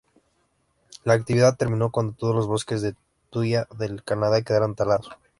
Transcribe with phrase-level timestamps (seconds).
[1.03, 2.95] La actividad terminó cuando todos los bosques de
[3.29, 5.11] tuya del Canadá quedaron talados.